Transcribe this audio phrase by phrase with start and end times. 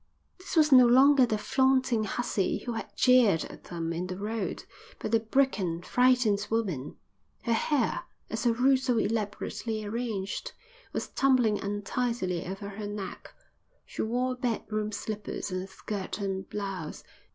[0.39, 4.63] This was no longer the flaunting hussy who had jeered at them in the road,
[4.97, 6.95] but a broken, frightened woman.
[7.43, 10.53] Her hair, as a rule so elaborately arranged,
[10.91, 13.31] was tumbling untidily over her neck.
[13.85, 17.03] She wore bedroom slippers and a skirt and blouse.